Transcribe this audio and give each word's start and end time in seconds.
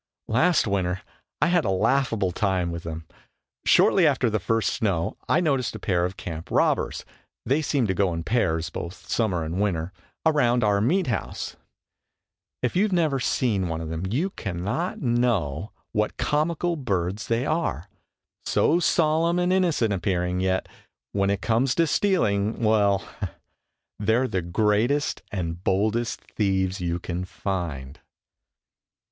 Last 0.27 0.65
winter 0.65 1.01
I 1.43 1.47
had 1.49 1.63
a 1.63 1.69
laughable 1.69 2.31
time 2.31 2.71
with 2.71 2.81
them. 2.81 3.05
Shortly 3.65 4.07
after 4.07 4.31
the 4.31 4.39
first 4.39 4.73
snow 4.73 5.15
I 5.29 5.39
noticed 5.41 5.75
a 5.75 5.79
pair 5.79 6.05
of 6.05 6.17
camp 6.17 6.49
robbers 6.49 7.05
they 7.45 7.61
seem 7.61 7.85
to 7.85 7.93
go 7.93 8.11
in 8.11 8.23
pairs 8.23 8.71
both 8.71 9.07
summer 9.07 9.43
and 9.43 9.61
winter 9.61 9.93
around 10.25 10.63
our 10.63 10.81
meat 10.81 11.05
house. 11.05 11.55
If 12.63 12.75
you 12.75 12.81
have 12.81 12.91
never 12.91 13.19
seen 13.19 13.67
them 13.67 14.03
you 14.09 14.31
cannot 14.31 14.99
know 15.03 15.71
what 15.91 16.17
comical 16.17 16.75
birds 16.75 17.27
they 17.27 17.45
are, 17.45 17.87
so 18.43 18.79
solemn 18.79 19.37
and 19.37 19.53
innocent 19.53 19.93
appearing, 19.93 20.39
yet 20.39 20.67
when 21.11 21.29
it 21.29 21.41
comes 21.43 21.75
to 21.75 21.85
stealing 21.85 22.63
well, 22.63 23.03
they 23.99 24.15
are 24.15 24.27
the 24.27 24.41
greatest 24.41 25.21
and 25.31 25.63
boldest 25.63 26.21
thieves 26.21 26.81
you 26.81 26.97
can 26.97 27.23
find. 27.23 27.99